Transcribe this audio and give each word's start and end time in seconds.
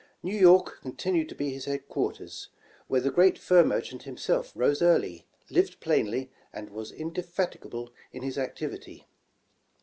New 0.23 0.35
York 0.35 0.79
continued 0.81 1.29
to 1.29 1.35
be 1.35 1.51
his 1.51 1.65
headquarters, 1.65 2.47
where 2.87 3.01
the 3.01 3.11
great 3.11 3.37
fur 3.37 3.63
merchant 3.63 4.01
him 4.01 4.17
self 4.17 4.51
rose 4.55 4.81
early, 4.81 5.27
lived 5.51 5.79
plainly, 5.79 6.31
and 6.51 6.71
was 6.71 6.91
indefatigable 6.91 7.93
in 8.11 8.23
his 8.23 8.39
activity. 8.39 9.05